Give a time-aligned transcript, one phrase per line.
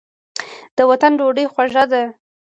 [0.77, 2.03] د وطن ډوډۍ خوږه ده.